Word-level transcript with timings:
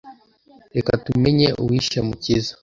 Reka 0.75 0.91
tumenye 1.05 1.47
uwishe 1.61 1.97
Mukiza. 2.07 2.53